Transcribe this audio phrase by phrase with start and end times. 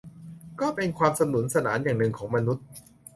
[0.59, 2.65] ก็เป็นความสนุนสนานอย่างหนึ่งของมนุษย์